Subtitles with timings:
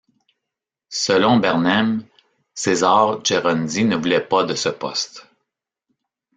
[0.89, 2.03] Selon Bernheim,
[2.55, 5.27] Cesare Geronzi ne voulait pas de ce poste.